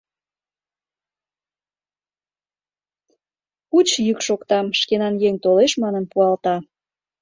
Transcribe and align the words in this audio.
Пуч 3.67 3.89
йӱк 4.05 4.19
шокта: 4.27 4.59
шкенан 4.79 5.15
еҥ 5.27 5.35
толеш 5.43 5.73
манын 5.83 6.05
пуалта. 6.11 6.55